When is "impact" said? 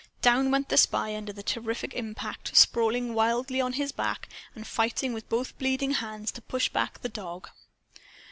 1.93-2.57